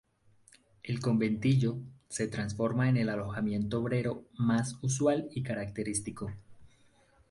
[0.81, 1.77] El conventillo,
[2.09, 6.33] se transforma en el alojamiento obrero más usual y característico.